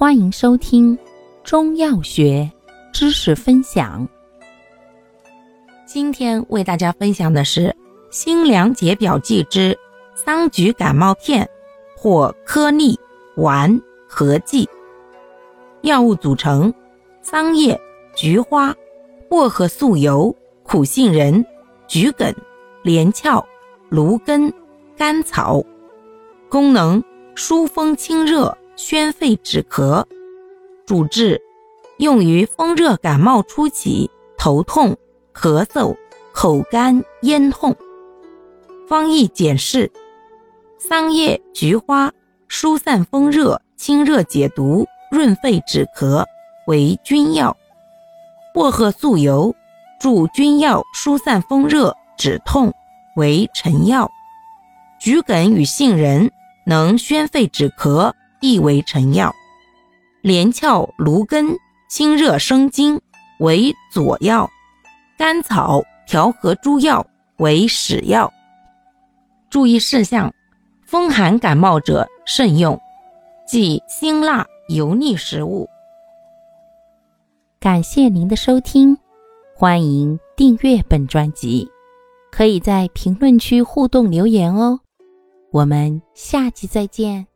[0.00, 0.98] 欢迎收听
[1.44, 2.50] 中药学
[2.90, 4.08] 知识分享。
[5.84, 7.76] 今天为大家分享的是
[8.10, 9.78] 辛凉解表剂之
[10.14, 11.46] 桑菊感冒片
[11.94, 12.98] 或颗粒
[13.36, 13.78] 丸
[14.08, 14.66] 合剂。
[15.82, 16.72] 药物组成：
[17.20, 17.78] 桑叶、
[18.16, 18.74] 菊花、
[19.28, 21.44] 薄荷素油、苦杏仁、
[21.86, 22.34] 桔梗、
[22.82, 23.46] 连翘、
[23.90, 24.50] 芦根、
[24.96, 25.62] 甘草。
[26.48, 27.04] 功能：
[27.34, 28.56] 疏风清热。
[28.82, 30.06] 宣肺止咳，
[30.86, 31.38] 主治
[31.98, 34.96] 用于风热感冒初期头痛、
[35.34, 35.94] 咳嗽、
[36.32, 37.76] 口干咽痛。
[38.88, 39.92] 方义简释：
[40.78, 42.10] 桑叶、菊花
[42.48, 46.24] 疏散风热、清热解毒、润肺止咳，
[46.66, 47.54] 为君药；
[48.54, 49.54] 薄荷素油
[50.00, 52.72] 助君药疏散风热、止痛，
[53.16, 54.08] 为臣药；
[54.98, 56.32] 桔梗与杏仁
[56.64, 58.14] 能宣肺止咳。
[58.40, 59.34] 亦为臣药，
[60.22, 61.56] 连翘、芦根
[61.88, 63.00] 清热生津，
[63.38, 64.48] 为佐药；
[65.18, 67.06] 甘草调和诸药，
[67.38, 68.32] 为使药。
[69.50, 70.32] 注意事项：
[70.86, 72.80] 风寒感冒者慎用，
[73.46, 75.68] 忌辛辣油腻食物。
[77.58, 78.96] 感谢您的收听，
[79.54, 81.68] 欢迎订阅本专辑，
[82.30, 84.80] 可以在评论区互动留言哦。
[85.52, 87.29] 我们下期再见。